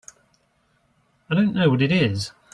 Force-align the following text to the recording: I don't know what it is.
I 1.29 1.35
don't 1.35 1.53
know 1.53 1.69
what 1.69 1.83
it 1.83 1.91
is. 1.91 2.31